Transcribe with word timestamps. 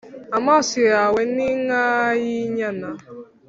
Amaso 0.37 0.77
yawe 0.91 1.21
ni 1.33 1.49
nk’ay’inyana 1.63 2.89